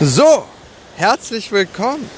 So, 0.00 0.44
herzlich 0.96 1.52
willkommen 1.52 2.10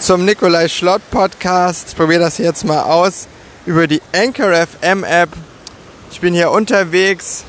zum 0.00 0.24
Nikolai 0.24 0.66
Schlott 0.66 1.02
Podcast. 1.10 1.90
Ich 1.90 1.96
probiere 1.96 2.20
das 2.20 2.38
jetzt 2.38 2.64
mal 2.64 2.84
aus 2.84 3.28
über 3.66 3.86
die 3.86 4.00
Anchor 4.14 4.50
FM 4.66 5.04
App. 5.04 5.28
Ich 6.10 6.20
bin 6.22 6.32
hier 6.32 6.50
unterwegs 6.50 7.44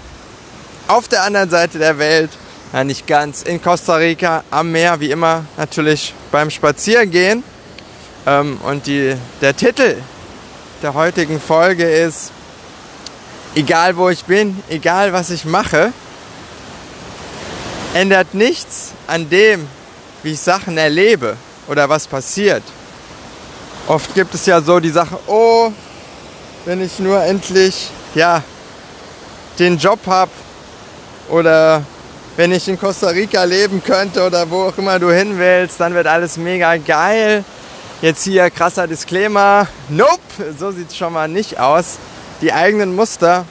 auf 0.90 1.08
der 1.08 1.24
anderen 1.24 1.50
Seite 1.50 1.80
der 1.80 1.98
Welt, 1.98 2.30
ja, 2.74 2.84
nicht 2.84 3.08
ganz, 3.08 3.42
in 3.42 3.62
Costa 3.62 3.96
Rica 3.96 4.44
am 4.52 4.74
Meer, 4.74 5.00
wie 5.00 5.12
immer 5.12 5.46
natürlich 5.56 6.14
beim 6.30 6.50
Spaziergehen. 6.50 7.42
Ähm, 8.26 8.60
und 8.66 8.86
die, 8.86 9.16
der 9.40 9.56
Titel 9.56 9.96
der 10.82 10.94
heutigen 10.94 11.40
Folge 11.40 11.90
ist, 11.90 12.32
egal 13.56 13.96
wo 13.96 14.10
ich 14.10 14.26
bin, 14.26 14.62
egal 14.68 15.14
was 15.14 15.30
ich 15.30 15.46
mache, 15.46 15.94
ändert 17.98 18.36
nichts 18.36 18.92
an 19.08 19.28
dem, 19.28 19.68
wie 20.22 20.34
ich 20.34 20.40
Sachen 20.40 20.78
erlebe 20.78 21.36
oder 21.68 21.90
was 21.90 22.06
passiert. 22.06 22.62
Oft 23.88 24.14
gibt 24.14 24.36
es 24.36 24.46
ja 24.46 24.62
so 24.62 24.80
die 24.80 24.92
Sache, 24.92 25.18
oh, 25.26 25.72
wenn 26.66 26.84
ich 26.84 27.00
nur 27.00 27.20
endlich, 27.24 27.90
ja, 28.14 28.44
den 29.58 29.80
Job 29.80 30.00
habe 30.06 30.32
oder 31.30 31.82
wenn 32.36 32.52
ich 32.52 32.68
in 32.68 32.80
Costa 32.80 33.08
Rica 33.08 33.44
leben 33.44 33.82
könnte 33.84 34.24
oder 34.24 34.48
wo 34.48 34.66
auch 34.66 34.78
immer 34.78 35.00
du 35.00 35.12
hin 35.12 35.40
willst, 35.40 35.80
dann 35.80 35.96
wird 35.96 36.06
alles 36.06 36.38
mega 36.38 36.78
geil. 36.78 37.44
Jetzt 38.04 38.24
hier 38.26 38.52
krasser 38.52 38.86
Disclaimer. 38.86 39.68
Nope, 39.90 40.54
so 40.60 40.70
sieht 40.70 40.90
es 40.90 40.98
schon 40.98 41.14
mal 41.14 41.28
nicht 41.28 41.60
aus. 41.60 41.98
Die 42.42 42.54
eigenen 42.54 42.96
Muster 42.96 43.46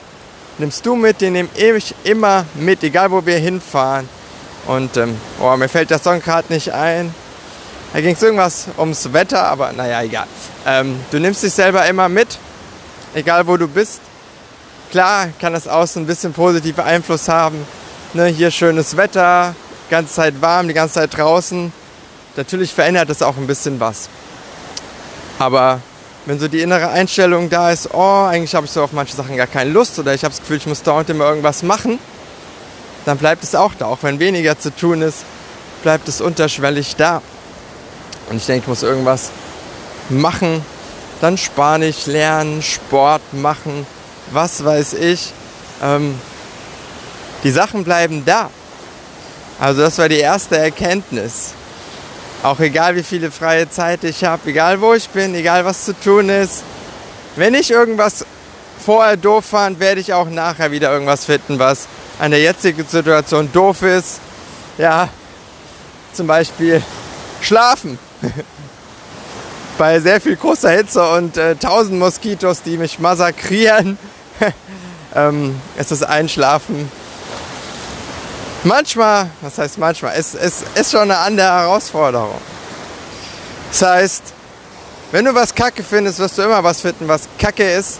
nimmst 0.58 0.86
du 0.86 0.94
mit, 0.94 1.20
die 1.20 1.30
nehme 1.30 1.48
ich 1.76 1.96
immer 2.04 2.44
mit, 2.54 2.84
egal 2.84 3.10
wo 3.10 3.26
wir 3.26 3.38
hinfahren. 3.38 4.08
Und 4.66 4.96
ähm, 4.96 5.16
oh, 5.40 5.56
mir 5.56 5.68
fällt 5.68 5.90
der 5.90 5.98
Song 5.98 6.20
gerade 6.20 6.52
nicht 6.52 6.72
ein. 6.72 7.14
Da 7.92 8.00
ging 8.00 8.14
es 8.14 8.22
irgendwas 8.22 8.66
ums 8.76 9.12
Wetter, 9.12 9.44
aber 9.44 9.72
naja, 9.72 10.02
egal. 10.02 10.26
Ähm, 10.66 11.00
du 11.10 11.20
nimmst 11.20 11.42
dich 11.42 11.52
selber 11.52 11.86
immer 11.86 12.08
mit, 12.08 12.38
egal 13.14 13.46
wo 13.46 13.56
du 13.56 13.68
bist. 13.68 14.00
Klar 14.90 15.28
kann 15.40 15.52
das 15.52 15.68
außen 15.68 16.02
ein 16.02 16.06
bisschen 16.06 16.32
positiven 16.32 16.84
Einfluss 16.84 17.28
haben. 17.28 17.66
Ne, 18.12 18.26
hier 18.26 18.50
schönes 18.50 18.96
Wetter, 18.96 19.54
die 19.86 19.90
ganze 19.90 20.14
Zeit 20.14 20.40
warm, 20.40 20.68
die 20.68 20.74
ganze 20.74 20.94
Zeit 20.94 21.16
draußen. 21.16 21.72
Natürlich 22.36 22.74
verändert 22.74 23.08
das 23.08 23.22
auch 23.22 23.36
ein 23.36 23.46
bisschen 23.46 23.80
was. 23.80 24.08
Aber 25.38 25.80
wenn 26.26 26.38
so 26.38 26.48
die 26.48 26.60
innere 26.60 26.88
Einstellung 26.88 27.50
da 27.50 27.70
ist, 27.70 27.94
oh, 27.94 28.24
eigentlich 28.24 28.54
habe 28.54 28.66
ich 28.66 28.72
so 28.72 28.82
auf 28.82 28.92
manche 28.92 29.16
Sachen 29.16 29.36
gar 29.36 29.46
keine 29.46 29.70
Lust 29.70 29.98
oder 29.98 30.12
ich 30.12 30.24
habe 30.24 30.32
das 30.32 30.40
Gefühl, 30.40 30.56
ich 30.56 30.66
muss 30.66 30.82
dauernd 30.82 31.08
immer 31.08 31.24
irgendwas 31.28 31.62
machen, 31.62 31.98
dann 33.06 33.16
bleibt 33.16 33.42
es 33.44 33.54
auch 33.54 33.72
da. 33.72 33.86
Auch 33.86 34.02
wenn 34.02 34.18
weniger 34.18 34.58
zu 34.58 34.74
tun 34.74 35.00
ist, 35.00 35.24
bleibt 35.82 36.08
es 36.08 36.20
unterschwellig 36.20 36.96
da. 36.96 37.22
Und 38.28 38.36
ich 38.36 38.46
denke, 38.46 38.64
ich 38.64 38.68
muss 38.68 38.82
irgendwas 38.82 39.30
machen, 40.10 40.62
dann 41.20 41.38
Spanisch 41.38 42.06
lernen, 42.06 42.62
Sport 42.62 43.22
machen, 43.32 43.86
was 44.32 44.64
weiß 44.64 44.94
ich. 44.94 45.32
Ähm, 45.82 46.18
die 47.44 47.50
Sachen 47.52 47.84
bleiben 47.84 48.24
da. 48.24 48.50
Also 49.60 49.82
das 49.82 49.98
war 49.98 50.08
die 50.08 50.18
erste 50.18 50.58
Erkenntnis. 50.58 51.54
Auch 52.42 52.58
egal 52.58 52.96
wie 52.96 53.04
viele 53.04 53.30
freie 53.30 53.70
Zeit 53.70 54.02
ich 54.02 54.24
habe, 54.24 54.50
egal 54.50 54.80
wo 54.80 54.94
ich 54.94 55.08
bin, 55.08 55.34
egal 55.34 55.64
was 55.64 55.84
zu 55.84 55.98
tun 55.98 56.28
ist. 56.28 56.64
Wenn 57.36 57.54
ich 57.54 57.70
irgendwas 57.70 58.26
vorher 58.84 59.16
doof 59.16 59.44
fand, 59.44 59.78
werde 59.78 60.00
ich 60.00 60.12
auch 60.12 60.28
nachher 60.28 60.72
wieder 60.72 60.92
irgendwas 60.92 61.24
finden, 61.24 61.58
was 61.58 61.86
an 62.18 62.30
der 62.30 62.40
jetzigen 62.40 62.86
Situation 62.86 63.50
doof 63.52 63.82
ist. 63.82 64.20
Ja, 64.78 65.08
zum 66.12 66.26
Beispiel 66.26 66.82
schlafen. 67.40 67.98
Bei 69.78 70.00
sehr 70.00 70.20
viel 70.20 70.36
großer 70.36 70.70
Hitze 70.70 71.06
und 71.12 71.36
äh, 71.36 71.54
tausend 71.56 71.98
Moskitos, 71.98 72.62
die 72.62 72.78
mich 72.78 72.98
massakrieren, 72.98 73.98
ähm, 75.14 75.60
ist 75.76 75.90
das 75.90 76.02
Einschlafen 76.02 76.90
manchmal, 78.66 79.30
was 79.40 79.58
heißt 79.58 79.78
manchmal, 79.78 80.14
es, 80.16 80.34
es 80.34 80.64
ist 80.74 80.90
schon 80.90 81.02
eine 81.02 81.18
andere 81.18 81.46
Herausforderung. 81.46 82.40
Das 83.70 83.82
heißt, 83.82 84.22
wenn 85.12 85.24
du 85.24 85.34
was 85.34 85.54
Kacke 85.54 85.82
findest, 85.82 86.18
wirst 86.18 86.36
du 86.36 86.42
immer 86.42 86.62
was 86.62 86.80
finden, 86.80 87.08
was 87.08 87.22
Kacke 87.38 87.70
ist. 87.70 87.98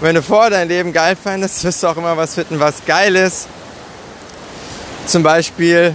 Und 0.00 0.06
wenn 0.06 0.14
du 0.14 0.22
vorher 0.22 0.50
dein 0.50 0.68
Leben 0.68 0.92
geil 0.92 1.16
findest, 1.20 1.64
wirst 1.64 1.82
du 1.82 1.86
auch 1.88 1.96
immer 1.96 2.16
was 2.16 2.34
finden, 2.34 2.60
was 2.60 2.84
geil 2.84 3.16
ist. 3.16 3.48
Zum 5.08 5.22
Beispiel 5.22 5.94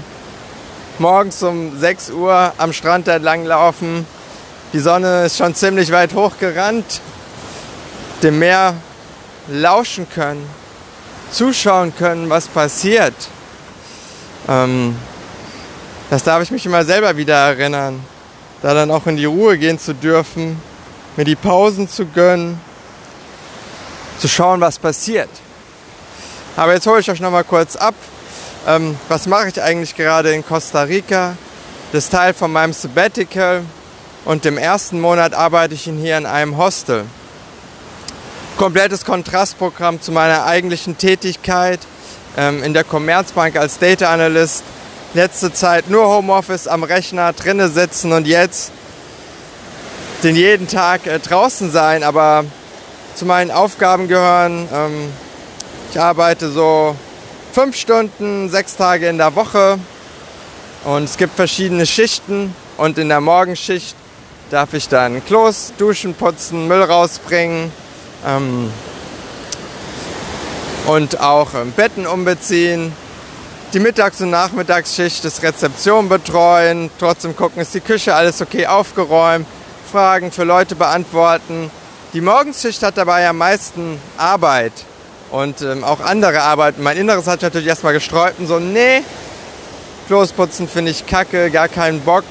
morgens 0.98 1.44
um 1.44 1.80
6 1.80 2.10
Uhr 2.10 2.52
am 2.58 2.74
Strand 2.74 3.08
entlang 3.08 3.46
laufen. 3.46 4.08
Die 4.74 4.80
Sonne 4.80 5.26
ist 5.26 5.38
schon 5.38 5.54
ziemlich 5.54 5.92
weit 5.92 6.16
hochgerannt. 6.16 7.00
Dem 8.24 8.40
Meer 8.40 8.74
lauschen 9.50 10.10
können, 10.10 10.44
zuschauen 11.32 11.96
können, 11.96 12.28
was 12.28 12.48
passiert. 12.48 13.14
Ähm, 14.50 14.96
das 16.10 16.24
darf 16.24 16.42
ich 16.42 16.50
mich 16.50 16.66
immer 16.66 16.84
selber 16.84 17.16
wieder 17.16 17.36
erinnern. 17.36 18.04
Da 18.64 18.74
dann 18.74 18.90
auch 18.90 19.06
in 19.06 19.18
die 19.18 19.26
Ruhe 19.26 19.60
gehen 19.60 19.78
zu 19.78 19.94
dürfen, 19.94 20.60
mir 21.18 21.26
die 21.26 21.36
Pausen 21.36 21.88
zu 21.88 22.08
gönnen, 22.08 22.60
zu 24.18 24.28
schauen, 24.28 24.60
was 24.60 24.80
passiert. 24.80 25.30
Aber 26.56 26.74
jetzt 26.74 26.88
hole 26.88 27.00
ich 27.00 27.12
euch 27.12 27.20
noch 27.20 27.30
mal 27.30 27.44
kurz 27.44 27.76
ab. 27.76 27.94
Ähm, 28.66 28.98
was 29.10 29.28
mache 29.28 29.50
ich 29.50 29.62
eigentlich 29.62 29.94
gerade 29.96 30.34
in 30.34 30.46
Costa 30.46 30.84
Rica? 30.84 31.36
Das 31.92 32.06
ist 32.06 32.12
Teil 32.12 32.34
von 32.34 32.52
meinem 32.52 32.72
Sabbatical 32.72 33.64
und 34.24 34.46
im 34.46 34.58
ersten 34.58 35.02
Monat 35.02 35.34
arbeite 35.34 35.74
ich 35.74 35.84
hier 35.84 36.18
in 36.18 36.26
einem 36.26 36.58
Hostel. 36.58 37.04
Komplettes 38.58 39.04
Kontrastprogramm 39.04 40.02
zu 40.02 40.14
meiner 40.14 40.46
eigentlichen 40.46 40.98
Tätigkeit 40.98 41.82
ähm, 42.38 42.64
in 42.64 42.74
der 42.74 42.86
Commerzbank 42.86 43.58
als 43.58 43.80
Data 43.80 44.14
Analyst. 44.14 44.64
Letzte 45.14 45.52
Zeit 45.52 45.90
nur 45.90 46.08
Homeoffice 46.08 46.68
am 46.68 46.84
Rechner, 46.84 47.34
drinnen 47.34 47.72
sitzen 47.72 48.14
und 48.14 48.28
jetzt 48.28 48.72
den 50.24 50.38
jeden 50.38 50.70
Tag 50.70 51.06
äh, 51.06 51.20
draußen 51.20 51.70
sein. 51.70 52.02
Aber 52.04 52.46
zu 53.14 53.26
meinen 53.26 53.52
Aufgaben 53.52 54.08
gehören, 54.08 54.70
ähm, 54.74 55.12
ich 55.92 56.00
arbeite 56.00 56.50
so 56.50 56.96
fünf 57.54 57.76
Stunden, 57.76 58.50
sechs 58.50 58.76
Tage 58.76 59.08
in 59.08 59.20
der 59.20 59.36
Woche. 59.36 59.78
Und 60.86 61.04
es 61.04 61.18
gibt 61.18 61.36
verschiedene 61.36 61.86
Schichten. 61.86 62.56
Und 62.78 62.98
in 62.98 63.10
der 63.10 63.22
Morgenschicht 63.22 63.96
darf 64.50 64.74
ich 64.74 64.90
dann 64.90 65.24
Klos, 65.24 65.72
Duschen, 65.78 66.16
putzen, 66.16 66.68
Müll 66.68 66.82
rausbringen. 66.82 67.72
Ähm, 68.26 68.72
und 70.88 71.20
auch 71.20 71.54
ähm, 71.54 71.72
Betten 71.72 72.08
umbeziehen. 72.08 72.92
Die 73.74 73.80
Mittags- 73.80 74.22
und 74.22 74.32
Nachmittagsschicht 74.32 75.24
ist 75.24 75.44
Rezeption 75.44 76.10
betreuen. 76.10 76.90
Trotzdem 77.00 77.36
gucken, 77.36 77.62
ist 77.62 77.74
die 77.74 77.80
Küche 77.80 78.16
alles 78.16 78.42
okay 78.42 78.66
aufgeräumt. 78.66 79.46
Fragen 79.92 80.32
für 80.32 80.44
Leute 80.44 80.76
beantworten. 80.76 81.70
Die 82.14 82.22
Morgensschicht 82.22 82.82
hat 82.82 82.98
dabei 82.98 83.28
am 83.28 83.38
meisten 83.38 84.00
Arbeit 84.18 84.74
und 85.34 85.64
ähm, 85.64 85.84
auch 85.84 86.00
andere 86.00 86.44
Arbeiten. 86.44 86.84
Mein 86.84 86.96
Inneres 86.96 87.26
hat 87.26 87.42
natürlich 87.42 87.68
erstmal 87.68 87.94
gesträubt 87.94 88.40
und 88.40 88.46
so, 88.46 88.60
nee, 88.60 89.02
Klosputzen 90.06 90.70
finde 90.70 90.92
ich 90.92 91.08
kacke, 91.08 91.50
gar 91.50 91.68
keinen 91.68 92.02
Bock. 92.02 92.24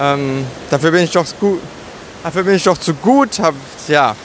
Ähm, 0.00 0.44
dafür 0.68 0.90
bin 0.90 1.04
ich 1.04 1.12
doch 1.12 1.24
gut. 1.38 1.60
Dafür 2.24 2.42
bin 2.42 2.56
ich 2.56 2.64
doch 2.64 2.76
zu 2.76 2.94
gut. 2.94 3.38
Hab, 3.38 3.54
ja. 3.86 4.16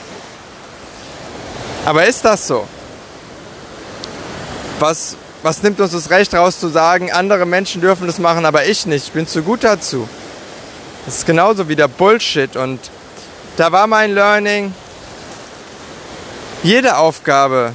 Aber 1.84 2.04
ist 2.04 2.24
das 2.24 2.48
so? 2.48 2.66
Was, 4.80 5.16
was 5.44 5.62
nimmt 5.62 5.78
uns 5.80 5.92
das 5.92 6.10
Recht 6.10 6.34
raus 6.34 6.58
zu 6.58 6.68
sagen, 6.68 7.12
andere 7.12 7.46
Menschen 7.46 7.80
dürfen 7.80 8.08
das 8.08 8.18
machen, 8.18 8.44
aber 8.44 8.66
ich 8.66 8.86
nicht. 8.86 9.06
Ich 9.06 9.12
bin 9.12 9.28
zu 9.28 9.42
gut 9.42 9.62
dazu. 9.62 10.08
Das 11.06 11.18
ist 11.18 11.26
genauso 11.26 11.68
wie 11.68 11.76
der 11.76 11.88
Bullshit. 11.88 12.56
Und 12.56 12.80
da 13.56 13.70
war 13.70 13.86
mein 13.86 14.14
Learning, 14.14 14.74
jede 16.62 16.96
Aufgabe, 16.96 17.72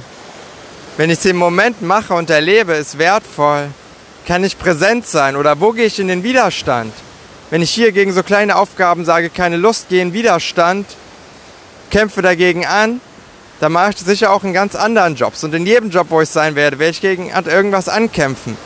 wenn 0.96 1.10
ich 1.10 1.18
sie 1.18 1.30
im 1.30 1.36
Moment 1.36 1.82
mache 1.82 2.14
und 2.14 2.30
erlebe, 2.30 2.74
ist 2.74 2.98
wertvoll. 2.98 3.68
Kann 4.26 4.44
ich 4.44 4.58
präsent 4.58 5.06
sein 5.06 5.36
oder 5.36 5.60
wo 5.60 5.72
gehe 5.72 5.86
ich 5.86 5.98
in 5.98 6.08
den 6.08 6.22
Widerstand? 6.22 6.92
Wenn 7.50 7.62
ich 7.62 7.70
hier 7.70 7.92
gegen 7.92 8.12
so 8.12 8.22
kleine 8.22 8.56
Aufgaben 8.56 9.04
sage, 9.04 9.30
keine 9.30 9.56
Lust, 9.56 9.88
gehe 9.88 10.02
in 10.02 10.12
Widerstand, 10.12 10.86
kämpfe 11.90 12.22
dagegen 12.22 12.64
an, 12.64 13.00
dann 13.60 13.72
mache 13.72 13.90
ich 13.90 13.98
sicher 13.98 14.32
auch 14.32 14.44
in 14.44 14.52
ganz 14.52 14.74
anderen 14.74 15.14
Jobs. 15.14 15.44
Und 15.44 15.54
in 15.54 15.66
jedem 15.66 15.90
Job, 15.90 16.06
wo 16.10 16.20
ich 16.20 16.28
sein 16.28 16.54
werde, 16.54 16.78
werde 16.78 16.90
ich 16.90 17.00
gegen 17.00 17.30
irgendwas 17.30 17.88
ankämpfen. 17.88 18.56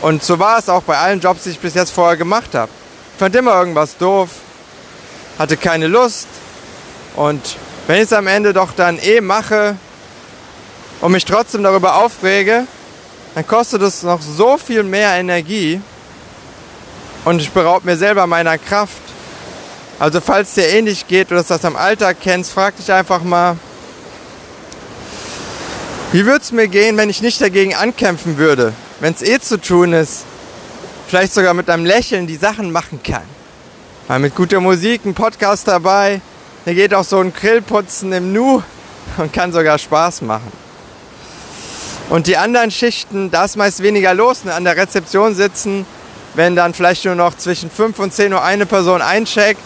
Und 0.00 0.22
so 0.22 0.38
war 0.38 0.58
es 0.58 0.68
auch 0.68 0.82
bei 0.82 0.96
allen 0.96 1.20
Jobs, 1.20 1.42
die 1.42 1.50
ich 1.50 1.58
bis 1.58 1.74
jetzt 1.74 1.90
vorher 1.90 2.16
gemacht 2.16 2.54
habe. 2.54 2.70
Ich 3.14 3.18
fand 3.18 3.34
immer 3.34 3.54
irgendwas 3.54 3.96
doof, 3.96 4.30
hatte 5.38 5.56
keine 5.56 5.88
Lust. 5.88 6.28
Und 7.16 7.56
wenn 7.88 7.96
ich 7.96 8.04
es 8.04 8.12
am 8.12 8.28
Ende 8.28 8.52
doch 8.52 8.70
dann 8.70 9.00
eh 9.00 9.20
mache 9.20 9.74
und 11.00 11.10
mich 11.10 11.24
trotzdem 11.24 11.64
darüber 11.64 11.96
aufrege, 11.96 12.68
dann 13.34 13.46
kostet 13.46 13.82
es 13.82 14.04
noch 14.04 14.22
so 14.22 14.56
viel 14.56 14.84
mehr 14.84 15.14
Energie, 15.14 15.80
und 17.28 17.40
ich 17.40 17.50
beraube 17.50 17.84
mir 17.84 17.96
selber 17.96 18.26
meiner 18.26 18.56
Kraft. 18.56 19.02
Also 19.98 20.20
falls 20.20 20.54
dir 20.54 20.68
ähnlich 20.68 21.06
geht 21.08 21.30
oder 21.30 21.42
das 21.42 21.64
am 21.64 21.76
Alltag 21.76 22.18
kennst, 22.22 22.52
frag 22.52 22.76
dich 22.76 22.90
einfach 22.90 23.22
mal, 23.22 23.56
wie 26.12 26.24
würde 26.24 26.40
es 26.40 26.52
mir 26.52 26.68
gehen, 26.68 26.96
wenn 26.96 27.10
ich 27.10 27.20
nicht 27.20 27.40
dagegen 27.40 27.74
ankämpfen 27.74 28.38
würde, 28.38 28.72
wenn 29.00 29.12
es 29.12 29.20
eh 29.20 29.40
zu 29.40 29.60
tun 29.60 29.92
ist, 29.92 30.24
vielleicht 31.06 31.34
sogar 31.34 31.52
mit 31.52 31.68
einem 31.68 31.84
Lächeln 31.84 32.26
die 32.26 32.36
Sachen 32.36 32.72
machen 32.72 33.02
kann. 33.02 33.24
Weil 34.06 34.20
mit 34.20 34.34
guter 34.34 34.60
Musik, 34.60 35.04
ein 35.04 35.12
Podcast 35.12 35.68
dabei, 35.68 36.22
da 36.64 36.72
geht 36.72 36.94
auch 36.94 37.04
so 37.04 37.18
ein 37.18 37.32
Grillputzen 37.32 38.12
im 38.12 38.32
Nu 38.32 38.62
und 39.16 39.32
kann 39.32 39.52
sogar 39.52 39.78
Spaß 39.78 40.22
machen. 40.22 40.52
Und 42.10 42.26
die 42.26 42.36
anderen 42.36 42.70
Schichten, 42.70 43.30
da 43.30 43.44
ist 43.44 43.56
meist 43.56 43.82
weniger 43.82 44.14
los. 44.14 44.46
An 44.46 44.64
der 44.64 44.76
Rezeption 44.76 45.34
sitzen, 45.34 45.86
wenn 46.34 46.56
dann 46.56 46.72
vielleicht 46.72 47.04
nur 47.04 47.14
noch 47.14 47.36
zwischen 47.36 47.70
5 47.70 47.98
und 47.98 48.14
10 48.14 48.32
Uhr 48.32 48.42
eine 48.42 48.64
Person 48.64 49.02
eincheckt. 49.02 49.60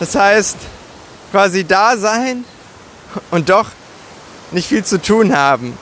Das 0.00 0.14
heißt, 0.14 0.56
quasi 1.30 1.64
da 1.64 1.96
sein 1.96 2.44
und 3.30 3.48
doch 3.48 3.66
nicht 4.50 4.68
viel 4.68 4.84
zu 4.84 5.00
tun 5.00 5.36
haben. 5.36 5.78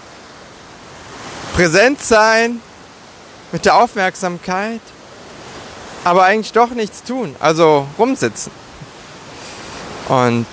Präsent 1.54 2.02
sein 2.02 2.60
mit 3.52 3.64
der 3.64 3.76
Aufmerksamkeit, 3.76 4.80
aber 6.04 6.24
eigentlich 6.24 6.52
doch 6.52 6.70
nichts 6.70 7.02
tun, 7.02 7.34
also 7.40 7.86
rumsitzen. 7.98 8.52
Und 10.08 10.46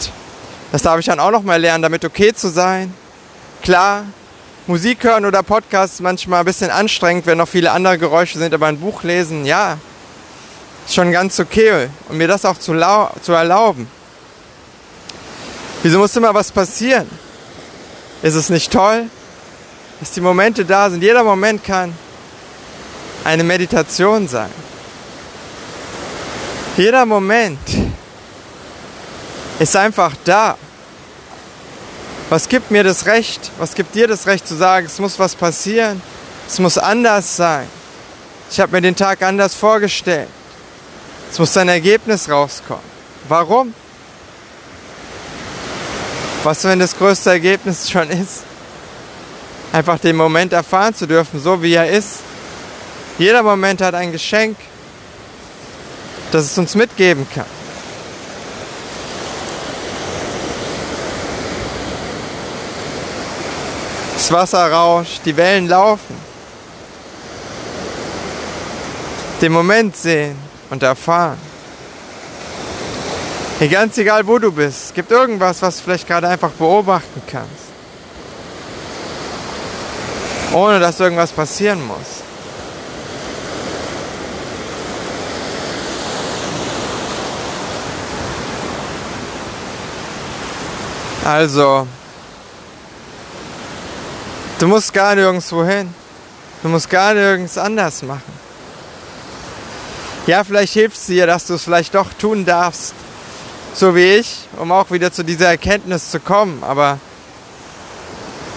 das 0.72 0.82
darf 0.82 1.00
ich 1.00 1.06
dann 1.06 1.20
auch 1.20 1.32
noch 1.32 1.44
mal 1.44 1.60
lernen, 1.60 1.84
damit 1.84 2.04
okay 2.04 2.34
zu 2.34 2.50
sein. 2.50 2.94
Klar, 3.62 4.06
Musik 4.66 5.04
hören 5.04 5.26
oder 5.26 5.44
Podcasts 5.44 6.00
manchmal 6.00 6.40
ein 6.40 6.46
bisschen 6.46 6.72
anstrengend, 6.72 7.26
wenn 7.26 7.38
noch 7.38 7.48
viele 7.48 7.72
andere 7.72 7.98
Geräusche 7.98 8.40
sind, 8.40 8.54
aber 8.54 8.68
ein 8.68 8.80
Buch 8.80 9.04
lesen, 9.04 9.46
ja, 9.46 9.78
ist 10.86 10.96
schon 10.96 11.12
ganz 11.12 11.40
okay. 11.40 11.90
Und 12.10 12.18
mir 12.18 12.28
das 12.28 12.46
auch 12.46 12.58
zu, 12.58 12.74
zu 13.22 13.34
erlauben. 13.34 13.88
Wieso 15.84 16.00
muss 16.00 16.16
immer 16.16 16.34
was 16.34 16.52
passieren? 16.52 17.10
Ist 18.22 18.36
es 18.36 18.50
nicht 18.50 18.72
toll, 18.72 19.10
dass 20.00 20.12
die 20.12 20.22
Momente 20.22 20.64
da 20.64 20.90
sind? 20.90 21.04
Jeder 21.04 21.24
Moment 21.24 21.64
kann 21.64 21.94
eine 23.26 23.44
Meditation 23.44 24.28
sein. 24.28 24.50
Jeder 26.78 27.06
Moment 27.06 27.60
ist 29.64 29.76
einfach 29.78 30.14
da. 30.26 30.58
Was 32.30 32.50
gibt 32.50 32.70
mir 32.70 32.84
das 32.84 33.06
Recht? 33.06 33.50
Was 33.58 33.74
gibt 33.74 33.96
dir 33.96 34.08
das 34.08 34.28
Recht 34.28 34.46
zu 34.46 34.56
sagen, 34.56 34.86
es 34.86 35.00
muss 35.00 35.18
was 35.18 35.36
passieren? 35.36 36.02
Es 36.48 36.60
muss 36.60 36.78
anders 36.78 37.38
sein. 37.38 37.68
Ich 38.52 38.60
habe 38.60 38.74
mir 38.74 38.82
den 38.82 38.96
Tag 38.96 39.22
anders 39.22 39.56
vorgestellt. 39.56 40.28
Es 41.32 41.40
muss 41.40 41.56
ein 41.56 41.70
Ergebnis 41.70 42.30
rauskommen. 42.30 42.84
Warum? 43.30 43.74
Was, 46.44 46.64
wenn 46.66 46.80
das 46.80 46.98
größte 46.98 47.30
Ergebnis 47.30 47.90
schon 47.90 48.10
ist? 48.10 48.44
Einfach 49.72 49.98
den 49.98 50.18
Moment 50.18 50.52
erfahren 50.52 50.94
zu 50.94 51.08
dürfen, 51.08 51.42
so 51.42 51.64
wie 51.64 51.74
er 51.74 51.90
ist. 51.90 52.20
Jeder 53.18 53.42
Moment 53.42 53.82
hat 53.82 53.96
ein 53.96 54.12
Geschenk, 54.12 54.58
das 56.34 56.46
es 56.46 56.58
uns 56.58 56.76
mitgeben 56.76 57.26
kann. 57.34 57.63
Das 64.24 64.32
Wasser 64.32 64.72
rauscht, 64.72 65.20
die 65.26 65.36
Wellen 65.36 65.68
laufen. 65.68 66.16
Den 69.42 69.52
Moment 69.52 69.98
sehen 69.98 70.38
und 70.70 70.82
erfahren. 70.82 71.38
Hey, 73.60 73.68
ganz 73.68 73.98
egal, 73.98 74.26
wo 74.26 74.40
du 74.40 74.50
bist, 74.50 74.86
es 74.86 74.94
gibt 74.94 75.12
irgendwas, 75.12 75.62
was 75.62 75.76
du 75.76 75.84
vielleicht 75.84 76.08
gerade 76.08 76.30
einfach 76.30 76.52
beobachten 76.52 77.22
kannst. 77.30 77.50
Ohne 80.54 80.80
dass 80.80 81.02
irgendwas 81.02 81.34
passieren 81.34 81.86
muss. 81.86 82.24
Also, 91.26 91.88
du 94.64 94.70
musst 94.70 94.94
gar 94.94 95.14
nirgendwo 95.14 95.66
hin. 95.66 95.94
Du 96.62 96.70
musst 96.70 96.90
gar 96.90 97.14
nirgends 97.14 97.58
anders 97.58 98.02
machen. 98.02 98.22
Ja, 100.26 100.44
vielleicht 100.46 100.72
hilft 100.72 100.96
es 100.96 101.06
dir, 101.06 101.28
dass 101.28 101.48
du 101.48 101.56
es 101.56 101.64
vielleicht 101.64 101.94
doch 101.94 102.14
tun 102.14 102.46
darfst 102.46 102.94
so 103.76 103.96
wie 103.96 104.16
ich, 104.16 104.48
um 104.58 104.72
auch 104.72 104.92
wieder 104.92 105.12
zu 105.12 105.24
dieser 105.24 105.48
Erkenntnis 105.48 106.12
zu 106.12 106.20
kommen. 106.20 106.64
Aber 106.64 107.00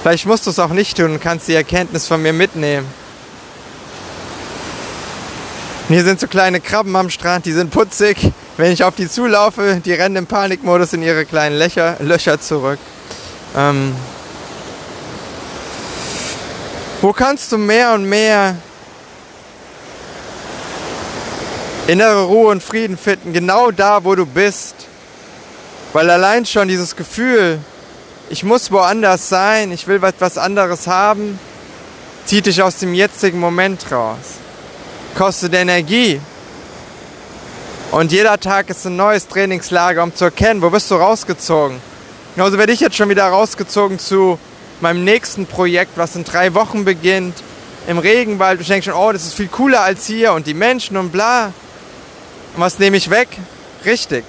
vielleicht 0.02 0.26
musst 0.26 0.46
du 0.46 0.50
es 0.50 0.58
auch 0.58 0.70
nicht 0.70 0.96
tun 0.96 1.12
und 1.12 1.20
kannst 1.20 1.48
die 1.48 1.54
Erkenntnis 1.54 2.06
von 2.06 2.22
mir 2.22 2.32
mitnehmen. 2.32 2.86
Und 5.88 5.94
hier 5.94 6.04
sind 6.04 6.20
so 6.20 6.26
kleine 6.26 6.60
Krabben 6.60 6.96
am 6.96 7.10
Strand, 7.10 7.46
die 7.46 7.52
sind 7.52 7.70
putzig. 7.70 8.32
Wenn 8.56 8.72
ich 8.72 8.84
auf 8.84 8.94
die 8.94 9.08
zulaufe, 9.08 9.80
die 9.84 9.92
rennen 9.92 10.16
im 10.16 10.26
Panikmodus 10.26 10.92
in 10.92 11.02
ihre 11.02 11.24
kleinen 11.24 11.58
Löcher, 11.58 11.96
Löcher 12.00 12.40
zurück. 12.40 12.78
Ähm 13.56 13.94
wo 17.02 17.12
kannst 17.12 17.52
du 17.52 17.58
mehr 17.58 17.92
und 17.92 18.04
mehr 18.04 18.56
innere 21.86 22.24
Ruhe 22.24 22.50
und 22.50 22.62
Frieden 22.62 22.96
finden? 22.96 23.32
Genau 23.32 23.70
da, 23.70 24.04
wo 24.04 24.14
du 24.14 24.26
bist. 24.26 24.74
Weil 25.92 26.10
allein 26.10 26.44
schon 26.46 26.68
dieses 26.68 26.96
Gefühl, 26.96 27.58
ich 28.28 28.44
muss 28.44 28.70
woanders 28.70 29.28
sein, 29.28 29.72
ich 29.72 29.86
will 29.86 30.02
etwas 30.02 30.36
anderes 30.36 30.86
haben, 30.86 31.38
zieht 32.24 32.46
dich 32.46 32.62
aus 32.62 32.78
dem 32.78 32.92
jetzigen 32.92 33.38
Moment 33.38 33.90
raus. 33.92 34.16
Kostet 35.16 35.54
Energie. 35.54 36.20
Und 37.92 38.10
jeder 38.10 38.38
Tag 38.38 38.68
ist 38.68 38.84
ein 38.84 38.96
neues 38.96 39.28
Trainingslager, 39.28 40.02
um 40.02 40.14
zu 40.14 40.24
erkennen, 40.24 40.60
wo 40.60 40.70
bist 40.70 40.90
du 40.90 40.96
rausgezogen. 40.96 41.80
Genauso 42.34 42.58
werde 42.58 42.72
ich 42.72 42.80
jetzt 42.80 42.96
schon 42.96 43.08
wieder 43.08 43.26
rausgezogen 43.26 43.98
zu 43.98 44.38
meinem 44.82 45.04
nächsten 45.04 45.46
Projekt, 45.46 45.92
was 45.96 46.16
in 46.16 46.24
drei 46.24 46.54
Wochen 46.54 46.84
beginnt. 46.84 47.34
Im 47.86 47.98
Regenwald. 47.98 48.60
Ich 48.60 48.66
denke 48.66 48.84
schon, 48.86 48.94
oh, 48.94 49.12
das 49.12 49.24
ist 49.24 49.34
viel 49.34 49.48
cooler 49.48 49.82
als 49.82 50.06
hier 50.06 50.32
und 50.32 50.46
die 50.46 50.54
Menschen 50.54 50.96
und 50.96 51.12
bla. 51.12 51.46
Und 52.54 52.60
was 52.60 52.78
nehme 52.78 52.96
ich 52.96 53.10
weg? 53.10 53.28
Richtig 53.84 54.24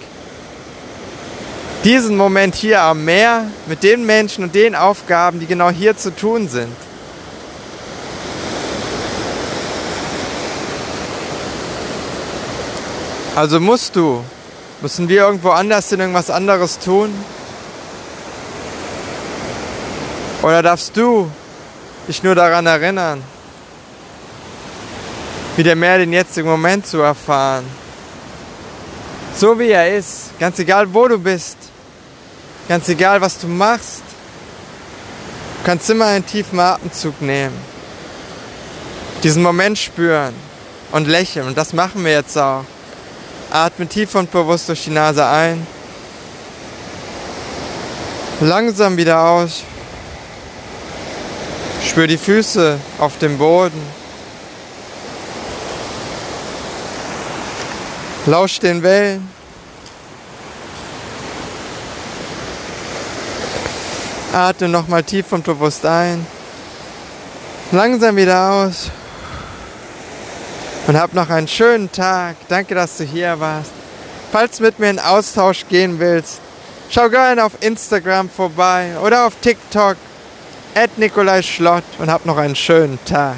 diesen 1.88 2.18
Moment 2.18 2.54
hier 2.54 2.82
am 2.82 3.06
Meer 3.06 3.46
mit 3.66 3.82
den 3.82 4.06
Menschen 4.06 4.44
und 4.44 4.54
den 4.54 4.76
Aufgaben, 4.76 5.40
die 5.40 5.46
genau 5.46 5.70
hier 5.70 5.96
zu 5.96 6.14
tun 6.14 6.50
sind. 6.50 6.76
Also 13.36 13.62
musst 13.62 13.96
du, 13.96 14.22
müssen 14.82 15.08
wir 15.08 15.22
irgendwo 15.22 15.52
anders 15.52 15.90
in 15.94 16.02
irgendwas 16.02 16.30
anderes 16.30 16.80
tun? 16.80 17.14
Oder 20.48 20.64
darfst 20.64 20.96
du 20.96 21.30
dich 22.08 22.24
nur 22.24 22.36
daran 22.36 22.66
erinnern, 22.66 23.22
wieder 25.56 25.76
mehr 25.76 25.98
den 25.98 26.14
jetzigen 26.14 26.50
Moment 26.50 26.88
zu 26.88 27.00
erfahren? 27.00 27.66
So 29.36 29.60
wie 29.60 29.70
er 29.70 29.96
ist, 29.96 30.40
ganz 30.40 30.58
egal 30.60 30.92
wo 30.94 31.08
du 31.08 31.20
bist, 31.20 31.58
Ganz 32.68 32.90
egal, 32.90 33.22
was 33.22 33.40
du 33.40 33.48
machst, 33.48 34.02
du 35.60 35.66
kannst 35.66 35.90
immer 35.90 36.08
einen 36.08 36.26
tiefen 36.26 36.60
Atemzug 36.60 37.22
nehmen. 37.22 37.56
Diesen 39.24 39.42
Moment 39.42 39.78
spüren 39.78 40.34
und 40.92 41.08
lächeln. 41.08 41.48
Und 41.48 41.58
das 41.58 41.72
machen 41.72 42.04
wir 42.04 42.12
jetzt 42.12 42.38
auch. 42.38 42.66
Atme 43.52 43.88
tief 43.88 44.16
und 44.16 44.32
bewusst 44.32 44.68
durch 44.68 44.84
die 44.84 44.90
Nase 44.90 45.26
ein. 45.26 45.66
Langsam 48.42 48.98
wieder 48.98 49.22
aus. 49.22 49.64
Spür 51.98 52.06
die 52.06 52.20
Füße 52.20 52.80
auf 53.00 53.18
dem 53.18 53.40
Boden. 53.40 53.82
Lausch 58.28 58.60
den 58.60 58.84
Wellen. 58.84 59.28
Atme 64.32 64.70
nochmal 64.70 65.02
tief 65.02 65.32
und 65.32 65.44
bewusst 65.44 65.88
ein. 65.88 66.24
Langsam 67.72 68.16
wieder 68.16 68.52
aus. 68.52 68.92
Und 70.86 71.00
hab 71.00 71.16
noch 71.16 71.32
einen 71.32 71.48
schönen 71.48 71.92
Tag. 71.92 72.36
Danke, 72.48 72.76
dass 72.76 72.98
du 72.98 73.06
hier 73.06 73.40
warst. 73.40 73.72
Falls 74.32 74.58
du 74.58 74.64
mit 74.66 74.78
mir 74.78 74.92
in 74.92 75.00
Austausch 75.00 75.66
gehen 75.68 75.98
willst, 75.98 76.42
schau 76.92 77.10
gerne 77.10 77.44
auf 77.44 77.54
Instagram 77.62 78.30
vorbei 78.30 78.92
oder 79.02 79.26
auf 79.26 79.34
TikTok 79.42 79.98
at 80.78 80.96
Nikolai 81.00 81.42
Schlott 81.42 81.84
und 81.98 82.12
hab 82.12 82.26
noch 82.28 82.38
einen 82.38 82.56
schönen 82.56 83.00
Tag. 83.04 83.38